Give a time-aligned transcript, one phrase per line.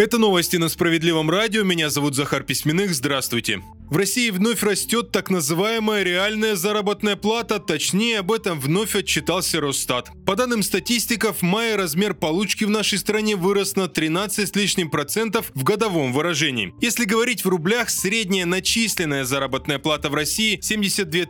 [0.00, 1.62] Это новости на Справедливом радио.
[1.62, 2.94] Меня зовут Захар Письменных.
[2.94, 3.60] Здравствуйте.
[3.90, 10.10] В России вновь растет так называемая реальная заработная плата, точнее об этом вновь отчитался Росстат.
[10.24, 14.90] По данным статистиков, в мае размер получки в нашей стране вырос на 13 с лишним
[14.90, 16.72] процентов в годовом выражении.
[16.80, 21.24] Если говорить в рублях, средняя начисленная заработная плата в России 72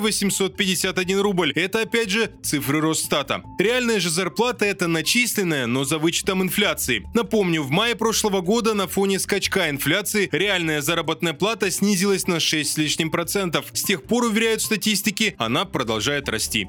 [0.00, 1.52] 851 рубль.
[1.52, 3.42] Это опять же цифры Росстата.
[3.58, 7.06] Реальная же зарплата это начисленная, но за вычетом инфляции.
[7.12, 12.38] Напомню, в мае прошлого года на фоне скачка инфляции реальная заработная плата снизилась снизилась на
[12.38, 13.66] 6 с лишним процентов.
[13.72, 16.68] С тех пор, уверяют статистики, она продолжает расти.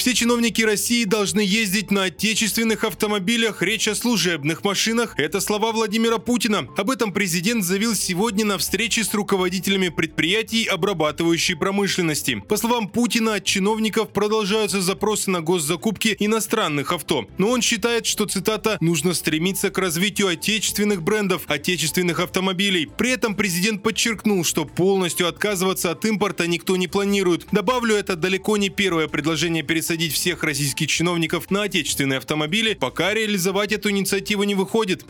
[0.00, 5.18] Все чиновники России должны ездить на отечественных автомобилях, речь о служебных машинах.
[5.18, 6.66] Это слова Владимира Путина.
[6.78, 12.42] Об этом президент заявил сегодня на встрече с руководителями предприятий обрабатывающей промышленности.
[12.48, 17.26] По словам Путина, от чиновников продолжаются запросы на госзакупки иностранных авто.
[17.36, 22.88] Но он считает, что, цитата, «нужно стремиться к развитию отечественных брендов, отечественных автомобилей».
[22.96, 27.48] При этом президент подчеркнул, что полностью отказываться от импорта никто не планирует.
[27.52, 33.12] Добавлю, это далеко не первое предложение перед пересадить всех российских чиновников на отечественные автомобили, пока
[33.12, 35.04] реализовать эту инициативу не выходит.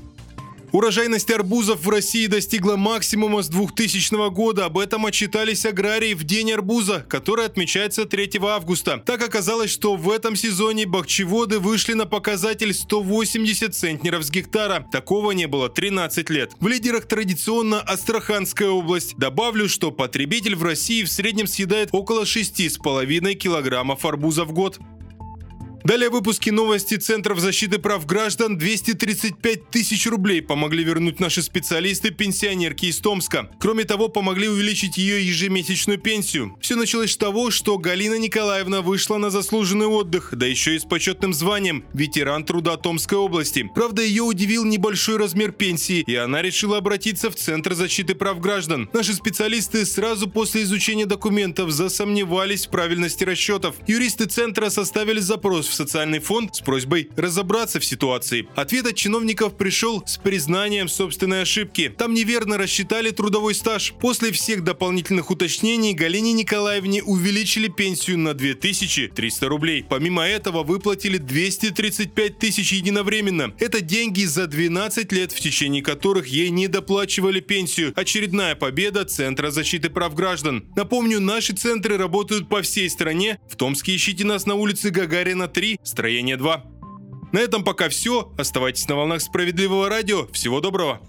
[0.72, 4.66] Урожайность арбузов в России достигла максимума с 2000 года.
[4.66, 9.02] Об этом отчитались аграрии в День арбуза, который отмечается 3 августа.
[9.04, 14.86] Так оказалось, что в этом сезоне бахчеводы вышли на показатель 180 центнеров с гектара.
[14.92, 16.52] Такого не было 13 лет.
[16.60, 19.16] В лидерах традиционно Астраханская область.
[19.16, 24.78] Добавлю, что потребитель в России в среднем съедает около 6,5 килограммов арбуза в год.
[25.82, 32.86] Далее выпуски новости Центров защиты прав граждан 235 тысяч рублей помогли вернуть наши специалисты пенсионерки
[32.86, 33.50] из Томска.
[33.58, 36.56] Кроме того, помогли увеличить ее ежемесячную пенсию.
[36.60, 40.84] Все началось с того, что Галина Николаевна вышла на заслуженный отдых, да еще и с
[40.84, 43.70] почетным званием ветеран труда Томской области.
[43.74, 48.90] Правда, ее удивил небольшой размер пенсии, и она решила обратиться в Центр защиты прав граждан.
[48.92, 53.76] Наши специалисты сразу после изучения документов засомневались в правильности расчетов.
[53.86, 58.46] Юристы Центра составили запрос в социальный фонд с просьбой разобраться в ситуации.
[58.54, 61.94] Ответ от чиновников пришел с признанием собственной ошибки.
[61.96, 63.94] Там неверно рассчитали трудовой стаж.
[64.00, 69.84] После всех дополнительных уточнений Галине Николаевне увеличили пенсию на 2300 рублей.
[69.88, 73.52] Помимо этого выплатили 235 тысяч единовременно.
[73.58, 77.92] Это деньги за 12 лет, в течение которых ей не доплачивали пенсию.
[77.96, 80.64] Очередная победа Центра защиты прав граждан.
[80.76, 83.38] Напомню, наши центры работают по всей стране.
[83.48, 86.64] В Томске ищите нас на улице Гагарина 3 3, строение 2.
[87.32, 88.32] На этом пока все.
[88.38, 90.26] Оставайтесь на волнах справедливого радио.
[90.28, 91.02] Всего доброго.